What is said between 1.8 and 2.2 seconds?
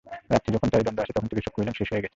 হইয়া গেছে!